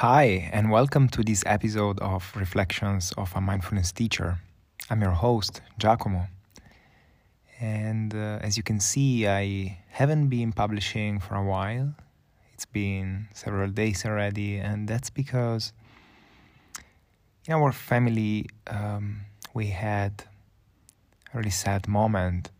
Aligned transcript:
Hi, 0.00 0.48
and 0.50 0.70
welcome 0.70 1.10
to 1.10 1.22
this 1.22 1.42
episode 1.44 2.00
of 2.00 2.32
Reflections 2.34 3.12
of 3.18 3.36
a 3.36 3.40
Mindfulness 3.42 3.92
Teacher. 3.92 4.38
I'm 4.88 5.02
your 5.02 5.10
host, 5.10 5.60
Giacomo. 5.78 6.26
And 7.60 8.14
uh, 8.14 8.38
as 8.40 8.56
you 8.56 8.62
can 8.62 8.80
see, 8.80 9.28
I 9.28 9.78
haven't 9.90 10.28
been 10.28 10.52
publishing 10.52 11.20
for 11.20 11.34
a 11.34 11.44
while. 11.44 11.92
It's 12.54 12.64
been 12.64 13.28
several 13.34 13.68
days 13.68 14.06
already, 14.06 14.56
and 14.56 14.88
that's 14.88 15.10
because 15.10 15.74
in 17.44 17.52
our 17.52 17.70
family 17.70 18.46
um, 18.68 19.26
we 19.52 19.66
had 19.66 20.24
a 21.34 21.36
really 21.36 21.50
sad 21.50 21.86
moment. 21.86 22.50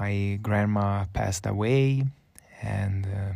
My 0.00 0.40
grandma 0.42 1.04
passed 1.12 1.46
away, 1.46 2.02
and 2.60 3.06
uh, 3.06 3.34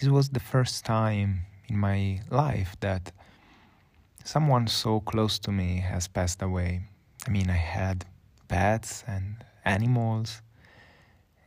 this 0.00 0.08
was 0.08 0.30
the 0.30 0.40
first 0.40 0.84
time 0.84 1.46
in 1.68 1.78
my 1.78 2.20
life 2.30 2.76
that 2.80 3.12
someone 4.24 4.66
so 4.66 5.00
close 5.00 5.38
to 5.40 5.52
me 5.52 5.78
has 5.78 6.08
passed 6.08 6.42
away. 6.42 6.82
I 7.26 7.30
mean, 7.30 7.50
I 7.50 7.56
had 7.56 8.04
pets 8.48 9.04
and 9.06 9.44
animals, 9.64 10.42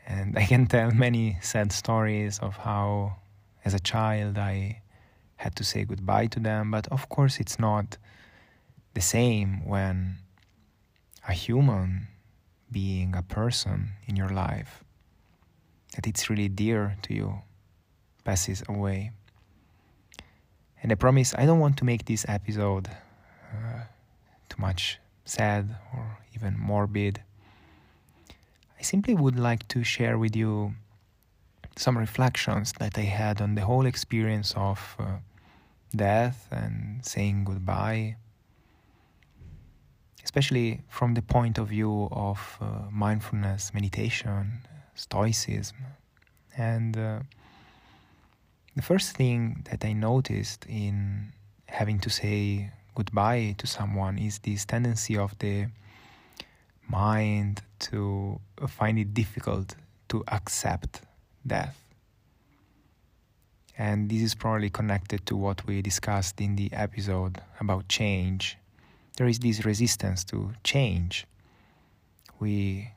and 0.07 0.37
I 0.37 0.45
can 0.45 0.65
tell 0.75 0.91
many 0.91 1.37
sad 1.41 1.71
stories 1.71 2.39
of 2.39 2.57
how, 2.57 3.17
as 3.65 3.73
a 3.73 3.79
child, 3.79 4.37
I 4.37 4.81
had 5.37 5.55
to 5.55 5.63
say 5.63 5.85
goodbye 5.85 6.27
to 6.27 6.39
them. 6.39 6.71
But 6.71 6.87
of 6.87 7.09
course, 7.09 7.39
it's 7.39 7.59
not 7.59 7.97
the 8.93 9.01
same 9.01 9.65
when 9.65 10.17
a 11.27 11.33
human 11.33 12.07
being, 12.71 13.15
a 13.15 13.21
person 13.21 13.89
in 14.07 14.15
your 14.15 14.29
life, 14.29 14.83
that 15.95 16.07
it's 16.07 16.29
really 16.29 16.49
dear 16.49 16.97
to 17.03 17.13
you 17.13 17.41
passes 18.23 18.63
away. 18.67 19.11
And 20.81 20.91
I 20.91 20.95
promise 20.95 21.33
I 21.37 21.45
don't 21.45 21.59
want 21.59 21.77
to 21.77 21.85
make 21.85 22.05
this 22.05 22.25
episode 22.27 22.87
uh, 23.51 23.81
too 24.49 24.61
much 24.61 24.99
sad 25.25 25.75
or 25.93 26.19
even 26.35 26.57
morbid. 26.57 27.21
I 28.79 28.83
simply 28.83 29.15
would 29.15 29.39
like 29.39 29.67
to 29.69 29.83
share 29.83 30.17
with 30.17 30.35
you 30.35 30.75
some 31.75 31.97
reflections 31.97 32.73
that 32.79 32.97
I 32.97 33.01
had 33.01 33.41
on 33.41 33.55
the 33.55 33.61
whole 33.61 33.85
experience 33.85 34.53
of 34.55 34.95
uh, 34.99 35.17
death 35.95 36.47
and 36.51 37.05
saying 37.05 37.45
goodbye, 37.45 38.17
especially 40.23 40.81
from 40.89 41.13
the 41.13 41.21
point 41.21 41.57
of 41.57 41.69
view 41.69 42.07
of 42.11 42.57
uh, 42.61 42.65
mindfulness, 42.91 43.73
meditation, 43.73 44.59
stoicism, 44.95 45.77
and 46.57 46.97
uh, 46.97 47.19
the 48.77 48.83
first 48.83 49.17
thing 49.17 49.65
that 49.71 49.83
I 49.83 49.93
noticed 49.93 50.63
in 50.69 51.33
having 51.65 51.99
to 52.01 52.11
say 52.11 52.69
goodbye 52.93 53.55
to 53.57 53.65
someone 53.65 54.19
is 54.19 54.37
this 54.37 54.65
tendency 54.65 55.17
of 55.17 55.37
the 55.39 55.65
mind 56.87 57.63
to 57.79 58.39
find 58.67 58.99
it 58.99 59.15
difficult 59.15 59.75
to 60.09 60.23
accept 60.27 61.01
death. 61.45 61.75
And 63.79 64.11
this 64.11 64.21
is 64.21 64.35
probably 64.35 64.69
connected 64.69 65.25
to 65.25 65.35
what 65.35 65.65
we 65.65 65.81
discussed 65.81 66.39
in 66.39 66.55
the 66.55 66.71
episode 66.71 67.41
about 67.59 67.87
change. 67.87 68.59
There 69.17 69.27
is 69.27 69.39
this 69.39 69.65
resistance 69.65 70.23
to 70.25 70.53
change. 70.63 71.25
We, 72.39 72.91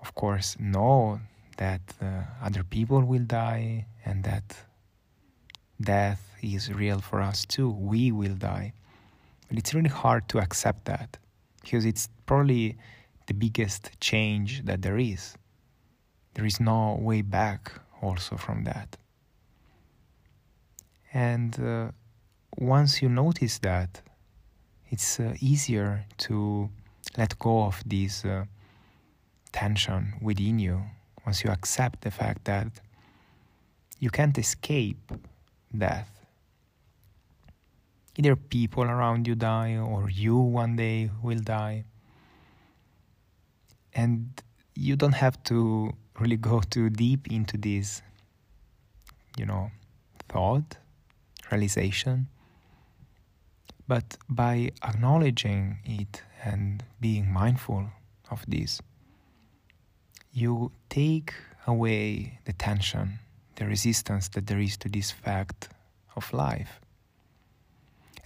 of 0.00 0.14
course, 0.14 0.56
know 0.58 1.20
that 1.58 1.82
uh, 2.00 2.22
other 2.42 2.64
people 2.64 3.02
will 3.02 3.24
die 3.24 3.84
and 4.06 4.24
that 4.24 4.56
death 5.80 6.22
is 6.42 6.72
real 6.72 7.00
for 7.00 7.20
us 7.20 7.44
too. 7.44 7.68
We 7.70 8.12
will 8.12 8.36
die. 8.36 8.72
But 9.48 9.58
it's 9.58 9.74
really 9.74 9.90
hard 9.90 10.28
to 10.30 10.38
accept 10.38 10.86
that 10.86 11.18
because 11.60 11.84
it's 11.84 12.08
probably 12.24 12.78
the 13.26 13.34
biggest 13.34 13.90
change 14.00 14.64
that 14.64 14.82
there 14.82 14.98
is. 14.98 15.36
There 16.34 16.46
is 16.46 16.60
no 16.60 16.98
way 17.00 17.22
back 17.22 17.72
also 18.00 18.36
from 18.36 18.64
that. 18.64 18.96
And 21.12 21.58
uh, 21.60 21.90
once 22.56 23.02
you 23.02 23.08
notice 23.08 23.58
that, 23.58 24.02
it's 24.88 25.18
uh, 25.18 25.34
easier 25.40 26.04
to 26.18 26.70
let 27.18 27.38
go 27.38 27.64
of 27.64 27.82
this 27.84 28.24
uh, 28.24 28.44
tension 29.52 30.14
within 30.20 30.58
you 30.58 30.82
once 31.24 31.42
you 31.42 31.50
accept 31.50 32.02
the 32.02 32.10
fact 32.10 32.44
that 32.44 32.68
you 33.98 34.10
can't 34.10 34.36
escape 34.38 35.12
death. 35.76 36.10
Either 38.18 38.36
people 38.36 38.84
around 38.84 39.26
you 39.26 39.34
die 39.34 39.76
or 39.76 40.10
you 40.10 40.36
one 40.36 40.76
day 40.76 41.10
will 41.22 41.38
die. 41.38 41.84
And 43.94 44.42
you 44.74 44.96
don't 44.96 45.14
have 45.14 45.42
to 45.44 45.94
really 46.18 46.36
go 46.36 46.60
too 46.60 46.90
deep 46.90 47.30
into 47.30 47.56
this, 47.56 48.02
you 49.36 49.46
know, 49.46 49.70
thought, 50.28 50.76
realization. 51.50 52.28
But 53.88 54.16
by 54.28 54.72
acknowledging 54.82 55.78
it 55.84 56.22
and 56.42 56.82
being 57.00 57.30
mindful 57.32 57.86
of 58.30 58.44
this, 58.48 58.80
you 60.32 60.72
take 60.88 61.32
away 61.66 62.40
the 62.44 62.52
tension, 62.52 63.20
the 63.56 63.66
resistance 63.66 64.28
that 64.28 64.46
there 64.46 64.60
is 64.60 64.76
to 64.78 64.88
this 64.88 65.10
fact 65.10 65.68
of 66.14 66.32
life. 66.32 66.80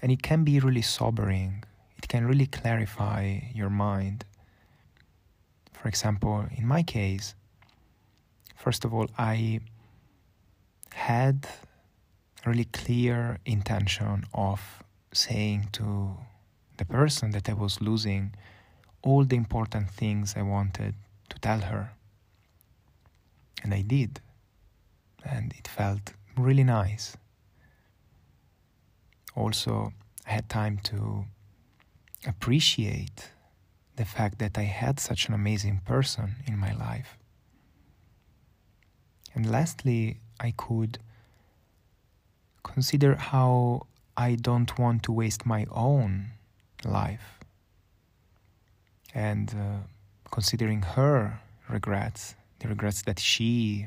And 0.03 0.13
it 0.13 0.23
can 0.23 0.45
be 0.45 0.61
really 0.61 0.83
sobering, 0.83 1.65
it 1.97 2.09
can 2.09 2.27
really 2.27 2.47
clarify 2.47 3.41
your 3.55 3.71
mind. 3.71 4.25
For 5.73 5.89
example, 5.89 6.47
in 6.57 6.67
my 6.67 6.83
case, 6.83 7.35
first 8.57 8.85
of 8.85 8.93
all, 8.93 9.09
I 9.19 9.61
had 10.93 11.47
a 12.45 12.51
really 12.51 12.67
clear 12.67 13.39
intention 13.45 14.25
of 14.35 14.83
saying 15.13 15.69
to 15.73 16.17
the 16.77 16.85
person 16.85 17.31
that 17.31 17.49
I 17.49 17.53
was 17.53 17.81
losing 17.81 18.35
all 19.03 19.25
the 19.25 19.37
important 19.37 19.91
things 19.91 20.35
I 20.37 20.43
wanted 20.43 20.95
to 21.29 21.39
tell 21.39 21.61
her. 21.61 21.93
And 23.63 23.75
I 23.75 23.83
did. 23.83 24.21
And 25.25 25.53
it 25.59 25.69
felt 25.69 26.13
really 26.37 26.65
nice. 26.65 27.17
Also, 29.35 29.93
I 30.27 30.31
had 30.31 30.49
time 30.49 30.79
to 30.85 31.25
appreciate 32.27 33.31
the 33.97 34.05
fact 34.05 34.39
that 34.39 34.57
I 34.59 34.63
had 34.63 34.99
such 34.99 35.29
an 35.29 35.35
amazing 35.35 35.81
person 35.85 36.37
in 36.47 36.59
my 36.59 36.73
life. 36.73 37.17
And 39.35 39.51
lastly, 39.51 40.21
I 40.41 40.53
could 40.57 40.99
consider 42.63 43.15
how 43.15 43.87
I 44.17 44.35
don't 44.35 44.79
want 44.79 45.03
to 45.05 45.13
waste 45.13 45.47
my 45.47 45.67
own 45.71 46.33
life. 46.85 47.39
And 49.15 49.51
uh, 49.51 49.87
considering 50.31 50.83
her 50.83 51.41
regrets 51.69 52.35
the 52.61 52.69
regrets 52.69 53.03
that 53.03 53.19
she 53.19 53.87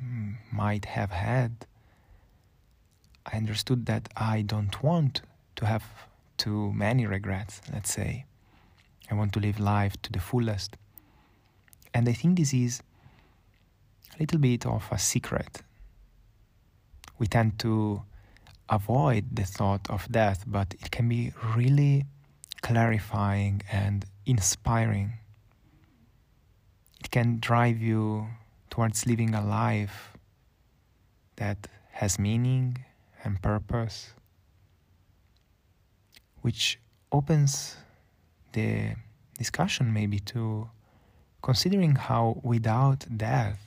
might 0.52 0.86
have 0.86 1.12
had, 1.12 1.66
I 3.26 3.38
understood 3.38 3.86
that 3.86 4.10
I 4.18 4.42
don't 4.42 4.84
want 4.84 5.22
to 5.56 5.66
have 5.66 5.84
too 6.38 6.74
many 6.74 7.06
regrets, 7.06 7.62
let's 7.72 7.92
say. 7.92 8.25
I 9.10 9.16
want 9.16 9.31
to 9.34 9.40
live 9.40 9.60
life 9.60 10.02
to 10.02 10.12
the 10.12 10.20
fullest. 10.20 10.75
And 11.94 12.10
I 12.10 12.14
think 12.14 12.38
this 12.38 12.54
is 12.54 12.81
a 14.16 14.20
little 14.20 14.40
bit 14.40 14.66
of 14.66 14.88
a 14.92 14.98
secret. 14.98 15.62
We 17.19 17.28
tend 17.28 17.60
to 17.60 18.02
avoid 18.69 19.36
the 19.36 19.44
thought 19.44 19.88
of 19.90 20.12
death, 20.12 20.44
but 20.48 20.74
it 20.74 20.90
can 20.90 21.08
be 21.08 21.31
really 21.56 22.06
clarifying 22.62 23.62
and 23.72 24.06
inspiring. 24.26 25.14
It 27.00 27.12
can 27.12 27.40
drive 27.40 27.80
you 27.80 28.28
towards 28.74 29.06
living 29.06 29.36
a 29.36 29.46
life 29.46 30.18
that 31.36 31.68
has 31.92 32.18
meaning 32.18 32.84
and 33.24 33.40
purpose, 33.40 34.14
which 36.42 36.80
opens 37.12 37.75
the 38.54 38.96
discussion 39.38 39.94
maybe 39.94 40.18
to 40.18 40.68
considering 41.44 41.94
how 41.94 42.42
without 42.42 43.06
death, 43.16 43.62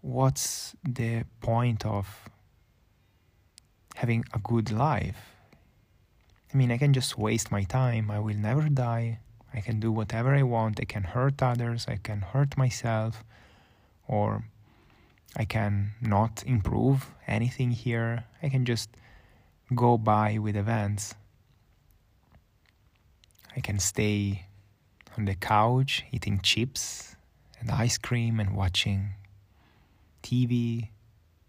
what's 0.00 0.74
the 0.82 1.24
point 1.42 1.84
of 1.84 2.06
having 3.96 4.24
a 4.32 4.38
good 4.38 4.72
life? 4.72 5.22
I 6.50 6.56
mean, 6.56 6.72
I 6.72 6.78
can 6.78 6.94
just 6.94 7.18
waste 7.18 7.50
my 7.50 7.64
time, 7.64 8.10
I 8.10 8.18
will 8.18 8.38
never 8.38 8.70
die, 8.70 9.18
I 9.54 9.60
can 9.60 9.80
do 9.80 9.92
whatever 9.92 10.34
I 10.34 10.42
want. 10.42 10.80
I 10.80 10.84
can 10.84 11.02
hurt 11.02 11.42
others. 11.42 11.86
I 11.88 11.96
can 11.96 12.20
hurt 12.20 12.56
myself. 12.56 13.24
Or 14.08 14.44
I 15.36 15.44
can 15.44 15.92
not 16.00 16.42
improve 16.46 17.14
anything 17.26 17.70
here. 17.70 18.24
I 18.42 18.48
can 18.48 18.64
just 18.64 18.90
go 19.74 19.98
by 19.98 20.38
with 20.38 20.56
events. 20.56 21.14
I 23.56 23.60
can 23.60 23.78
stay 23.78 24.46
on 25.16 25.26
the 25.26 25.34
couch 25.34 26.04
eating 26.10 26.40
chips 26.42 27.16
and 27.60 27.70
ice 27.70 27.98
cream 27.98 28.40
and 28.40 28.56
watching 28.56 29.10
TV 30.22 30.88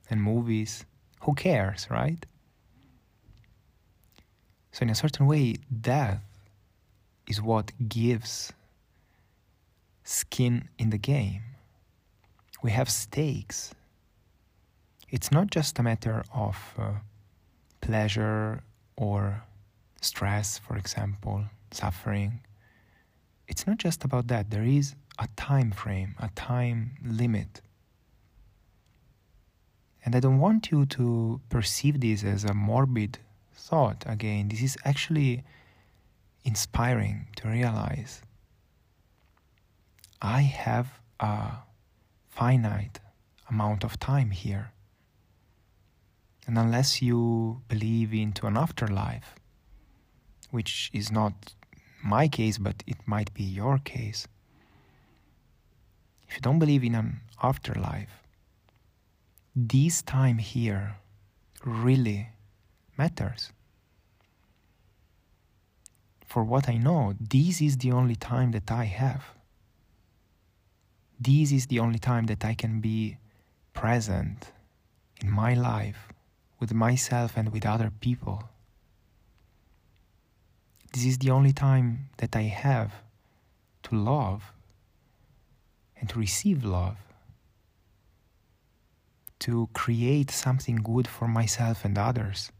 and 0.09 0.21
movies. 0.21 0.85
Who 1.21 1.33
cares, 1.33 1.87
right? 1.89 2.25
So, 4.73 4.83
in 4.83 4.89
a 4.89 4.95
certain 4.95 5.27
way, 5.27 5.55
death 5.81 6.21
is 7.27 7.41
what 7.41 7.71
gives 7.87 8.53
skin 10.03 10.69
in 10.77 10.89
the 10.89 10.97
game. 10.97 11.41
We 12.61 12.71
have 12.71 12.89
stakes. 12.89 13.73
It's 15.09 15.31
not 15.31 15.51
just 15.51 15.79
a 15.79 15.83
matter 15.83 16.23
of 16.33 16.57
uh, 16.77 16.91
pleasure 17.81 18.63
or 18.95 19.43
stress, 20.01 20.57
for 20.57 20.77
example, 20.77 21.45
suffering. 21.71 22.41
It's 23.47 23.67
not 23.67 23.77
just 23.77 24.03
about 24.03 24.27
that. 24.27 24.49
There 24.49 24.63
is 24.63 24.95
a 25.19 25.27
time 25.35 25.71
frame, 25.71 26.15
a 26.19 26.29
time 26.35 26.97
limit. 27.03 27.61
And 30.05 30.15
I 30.15 30.19
don't 30.19 30.39
want 30.39 30.71
you 30.71 30.85
to 30.87 31.39
perceive 31.49 32.01
this 32.01 32.23
as 32.23 32.43
a 32.43 32.53
morbid 32.53 33.19
thought 33.53 34.03
again. 34.05 34.49
This 34.49 34.61
is 34.61 34.77
actually 34.83 35.43
inspiring 36.43 37.27
to 37.35 37.47
realize 37.47 38.21
I 40.21 40.41
have 40.41 40.99
a 41.19 41.51
finite 42.29 42.99
amount 43.49 43.83
of 43.83 43.99
time 43.99 44.31
here. 44.31 44.71
And 46.47 46.57
unless 46.57 47.01
you 47.01 47.61
believe 47.67 48.13
into 48.13 48.47
an 48.47 48.57
afterlife, 48.57 49.35
which 50.51 50.89
is 50.93 51.11
not 51.11 51.53
my 52.03 52.27
case, 52.27 52.57
but 52.57 52.83
it 52.85 52.97
might 53.05 53.33
be 53.33 53.43
your 53.43 53.77
case, 53.79 54.27
if 56.27 56.35
you 56.35 56.41
don't 56.41 56.59
believe 56.59 56.83
in 56.83 56.95
an 56.95 57.21
afterlife, 57.41 58.23
this 59.55 60.01
time 60.01 60.37
here 60.39 60.97
really 61.63 62.29
matters. 62.97 63.51
For 66.33 66.43
what 66.43 66.67
I 66.67 66.77
know, 66.77 67.13
this 67.19 67.61
is 67.61 67.77
the 67.77 67.91
only 67.91 68.15
time 68.15 68.53
that 68.53 68.71
I 68.71 68.85
have. 68.85 69.23
This 71.19 71.51
is 71.51 71.67
the 71.67 71.77
only 71.77 71.99
time 71.99 72.25
that 72.25 72.43
I 72.43 72.55
can 72.55 72.81
be 72.81 73.17
present 73.75 74.51
in 75.21 75.29
my 75.29 75.53
life 75.53 76.07
with 76.59 76.73
myself 76.73 77.37
and 77.37 77.53
with 77.53 77.67
other 77.67 77.91
people. 77.91 78.49
This 80.91 81.05
is 81.05 81.19
the 81.19 81.29
only 81.29 81.53
time 81.53 82.09
that 82.17 82.35
I 82.35 82.49
have 82.65 83.03
to 83.83 83.95
love 83.95 84.53
and 85.99 86.09
to 86.09 86.17
receive 86.17 86.65
love, 86.65 86.97
to 89.37 89.69
create 89.73 90.31
something 90.31 90.77
good 90.77 91.07
for 91.07 91.27
myself 91.27 91.85
and 91.85 91.95
others. 91.95 92.51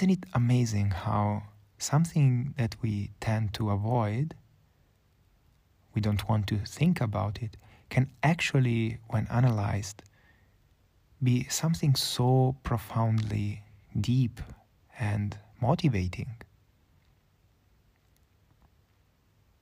Isn't 0.00 0.12
it 0.12 0.24
amazing 0.32 0.92
how 0.92 1.42
something 1.76 2.54
that 2.56 2.74
we 2.80 3.10
tend 3.20 3.52
to 3.52 3.68
avoid, 3.68 4.34
we 5.92 6.00
don't 6.00 6.26
want 6.26 6.46
to 6.46 6.56
think 6.56 7.02
about 7.02 7.42
it, 7.42 7.58
can 7.90 8.08
actually, 8.22 8.96
when 9.08 9.26
analyzed, 9.26 10.02
be 11.22 11.46
something 11.50 11.94
so 11.94 12.56
profoundly 12.62 13.62
deep 14.00 14.40
and 14.98 15.36
motivating? 15.60 16.30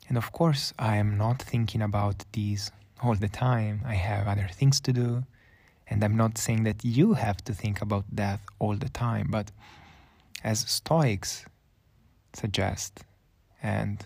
And 0.09 0.17
of 0.17 0.31
course, 0.31 0.73
I 0.79 0.99
am 0.99 1.19
not 1.19 1.43
thinking 1.43 1.83
about 1.83 2.25
these 2.31 2.71
all 3.03 3.17
the 3.17 3.29
time. 3.29 3.81
I 3.85 3.95
have 3.95 4.29
other 4.29 4.49
things 4.53 4.79
to 4.83 4.93
do. 4.93 5.25
And 5.89 6.05
I'm 6.05 6.17
not 6.17 6.39
saying 6.39 6.63
that 6.63 6.85
you 6.85 7.15
have 7.15 7.39
to 7.47 7.53
think 7.53 7.83
about 7.83 8.15
death 8.15 8.43
all 8.61 8.77
the 8.77 8.89
time, 8.89 9.27
but 9.31 9.51
as 10.45 10.61
Stoics 10.61 11.45
suggest, 12.33 13.01
and 13.63 14.05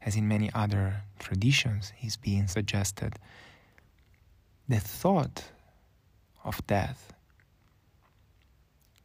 as 0.00 0.16
in 0.16 0.28
many 0.28 0.50
other 0.54 1.02
traditions 1.18 1.92
is 2.02 2.16
being 2.16 2.46
suggested, 2.48 3.14
the 4.68 4.80
thought 4.80 5.44
of 6.44 6.64
death, 6.66 7.12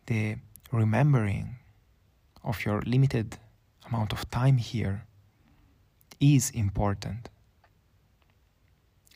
the 0.05 0.35
remembering 0.71 1.55
of 2.43 2.63
your 2.65 2.81
limited 2.81 3.37
amount 3.87 4.13
of 4.13 4.29
time 4.31 4.57
here 4.57 5.05
is 6.19 6.49
important. 6.51 7.29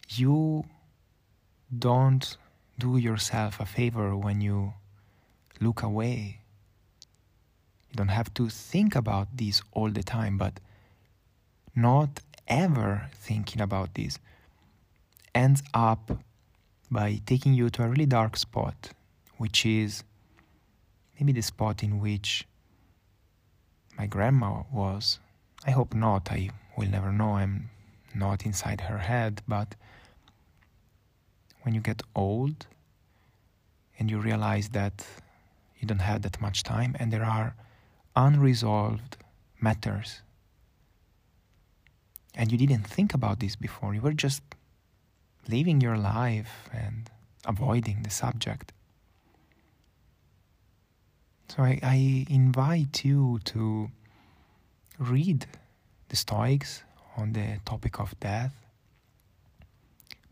You 0.10 0.66
don't 1.78 2.38
do 2.78 2.98
yourself 2.98 3.60
a 3.60 3.66
favor 3.66 4.16
when 4.16 4.42
you 4.42 4.74
look 5.60 5.84
away 5.84 6.41
you 7.92 7.98
don't 7.98 8.08
have 8.08 8.34
to 8.36 8.48
think 8.48 8.96
about 8.96 9.28
this 9.36 9.62
all 9.74 9.90
the 9.90 10.04
time, 10.04 10.38
but 10.38 10.60
not 11.76 12.22
ever 12.48 13.10
thinking 13.14 13.62
about 13.62 13.94
this 13.96 14.18
ends 15.36 15.62
up 15.74 16.24
by 16.90 17.22
taking 17.26 17.54
you 17.54 17.70
to 17.70 17.84
a 17.84 17.88
really 17.88 18.06
dark 18.06 18.38
spot, 18.38 18.92
which 19.38 19.66
is 19.66 20.04
maybe 21.20 21.34
the 21.34 21.42
spot 21.42 21.84
in 21.84 22.00
which 22.00 22.46
my 23.98 24.06
grandma 24.06 24.64
was. 24.72 25.20
I 25.66 25.72
hope 25.72 25.94
not, 25.94 26.32
I 26.32 26.50
will 26.78 26.90
never 26.90 27.12
know, 27.12 27.34
I'm 27.36 27.70
not 28.16 28.46
inside 28.46 28.82
her 28.82 28.98
head, 28.98 29.42
but 29.48 29.76
when 31.64 31.76
you 31.76 31.82
get 31.82 32.02
old 32.16 32.68
and 34.00 34.10
you 34.10 34.20
realize 34.20 34.70
that 34.70 35.06
you 35.78 35.88
don't 35.88 36.00
have 36.00 36.22
that 36.24 36.42
much 36.42 36.64
time 36.64 36.96
and 37.00 37.12
there 37.12 37.24
are 37.24 37.54
unresolved 38.16 39.18
matters. 39.60 40.22
And 42.34 42.52
you 42.52 42.58
didn't 42.58 42.88
think 42.88 43.14
about 43.14 43.40
this 43.40 43.56
before. 43.56 43.94
You 43.94 44.02
were 44.02 44.14
just 44.14 44.42
living 45.48 45.82
your 45.82 45.98
life 45.98 46.70
and 46.74 47.10
avoiding 47.46 48.04
the 48.04 48.10
subject. 48.10 48.72
So 51.50 51.64
I, 51.64 51.80
I 51.84 52.26
invite 52.30 53.04
you 53.04 53.40
to 53.46 53.92
read 54.98 55.48
the 56.08 56.16
Stoics 56.16 56.84
on 57.18 57.34
the 57.34 57.60
topic 57.66 58.00
of 58.00 58.18
death. 58.20 58.54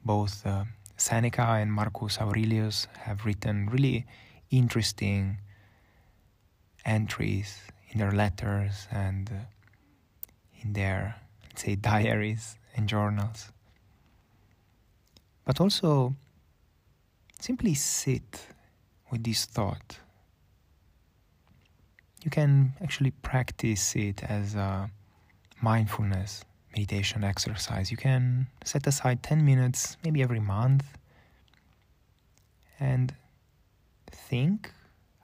Both 0.06 0.46
uh, 0.46 0.64
Seneca 0.96 1.42
and 1.42 1.74
Marcus 1.74 2.20
Aurelius 2.20 2.88
have 3.00 3.26
written 3.26 3.68
really 3.70 4.06
interesting 4.50 5.40
entries 6.90 7.62
in 7.90 8.00
their 8.00 8.12
letters 8.12 8.88
and 8.92 9.30
uh, 9.30 9.46
in 10.62 10.74
their, 10.74 11.16
let's 11.44 11.64
say, 11.64 11.76
diaries 11.76 12.58
and 12.76 12.90
journals. 12.90 13.52
But 15.46 15.62
also 15.62 16.16
simply 17.40 17.74
sit 17.74 18.48
with 19.12 19.24
this 19.24 19.46
thought. 19.46 20.00
You 22.24 22.32
can 22.32 22.74
actually 22.82 23.12
practice 23.12 23.96
it 23.96 24.24
as 24.24 24.56
a 24.56 24.92
mindfulness 25.62 26.44
meditation 26.76 27.24
exercise. 27.24 27.90
You 27.92 27.98
can 27.98 28.48
set 28.64 28.86
aside 28.86 29.24
10 29.24 29.44
minutes, 29.46 29.98
maybe 30.04 30.22
every 30.22 30.40
month, 30.40 30.86
and 32.80 33.14
think 34.12 34.72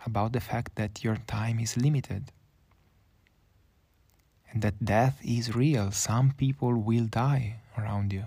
about 0.05 0.33
the 0.33 0.39
fact 0.39 0.75
that 0.75 1.03
your 1.03 1.17
time 1.27 1.59
is 1.59 1.77
limited 1.77 2.31
and 4.51 4.61
that 4.61 4.85
death 4.85 5.19
is 5.23 5.55
real. 5.55 5.91
Some 5.91 6.31
people 6.31 6.73
will 6.75 7.05
die 7.05 7.57
around 7.77 8.13
you. 8.13 8.25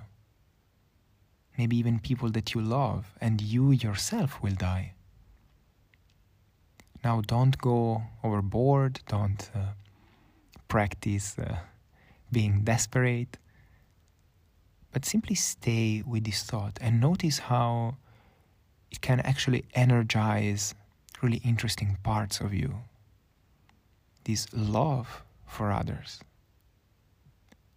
Maybe 1.56 1.76
even 1.76 1.99
people 1.99 2.30
that 2.30 2.54
you 2.54 2.61
love, 2.61 3.14
and 3.20 3.40
you 3.40 3.73
yourself 3.73 4.40
will 4.42 4.54
die. 4.54 4.92
Now, 7.02 7.20
don't 7.20 7.56
go 7.58 8.02
overboard, 8.23 9.00
don't 9.08 9.50
uh, 9.54 9.73
practice 10.68 11.37
uh, 11.38 11.56
being 12.30 12.61
desperate, 12.61 13.38
but 14.92 15.04
simply 15.04 15.35
stay 15.35 16.02
with 16.06 16.25
this 16.25 16.42
thought 16.42 16.78
and 16.80 17.00
notice 17.00 17.38
how 17.38 17.97
it 18.90 19.00
can 19.00 19.20
actually 19.20 19.64
energize 19.75 20.75
really 21.22 21.40
interesting 21.44 21.98
parts 22.02 22.40
of 22.40 22.52
you. 22.54 22.80
This 24.25 24.46
love 24.52 25.22
for 25.46 25.72
others 25.72 26.20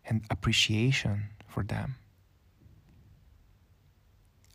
and 0.05 0.23
appreciation 0.29 1.29
for 1.47 1.63
them. 1.63 1.95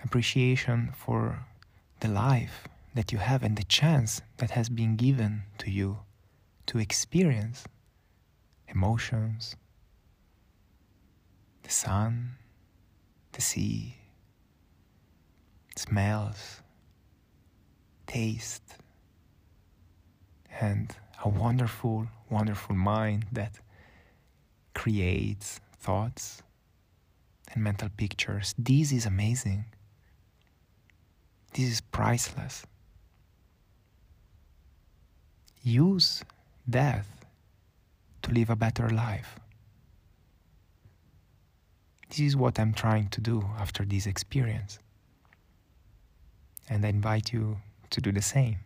appreciation 0.07 0.93
for 0.97 1.41
the 2.01 2.09
life 2.09 2.69
that 2.95 3.13
you 3.13 3.19
have 3.19 3.43
and 3.43 3.57
the 3.57 3.65
chance 3.65 4.23
that 4.39 4.51
has 4.51 4.69
been 4.69 4.97
given 4.97 5.43
to 5.59 5.71
you 5.71 5.99
to 6.67 6.79
experience 6.79 7.65
emotions, 8.69 9.57
the 11.65 11.71
sun, 11.71 12.37
the 13.33 13.41
sea, 13.41 13.97
smells, 15.75 16.63
taste, 18.07 18.76
and 20.67 20.95
a 21.25 21.29
wonderful, 21.29 22.07
wonderful 22.29 22.75
mind 22.75 23.27
that 23.33 23.53
creates 24.75 25.61
thoughts 25.79 26.43
and 27.53 27.63
mental 27.63 27.89
pictures. 27.97 28.55
This 28.59 28.93
is 28.93 29.07
amazing. 29.07 29.65
This 31.55 31.67
is 31.73 31.81
priceless. 31.81 32.67
Use 35.63 36.23
death 36.69 37.09
to 38.23 38.33
live 38.33 38.51
a 38.51 38.57
better 38.57 38.91
life. 38.91 39.39
This 42.09 42.21
is 42.21 42.37
what 42.37 42.59
I'm 42.59 42.73
trying 42.73 43.09
to 43.11 43.21
do 43.21 43.45
after 43.59 43.85
this 43.85 44.07
experience. 44.07 44.79
And 46.69 46.85
I 46.85 46.89
invite 46.89 47.33
you 47.33 47.59
to 47.91 48.01
do 48.01 48.13
the 48.13 48.23
same. 48.23 48.59